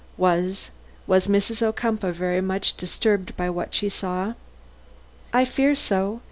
[0.17, 0.71] "Was
[1.05, 1.61] was Mrs.
[1.61, 4.33] Ocumpaugh very much disturbed by what she saw?"
[5.31, 6.19] "I fear so.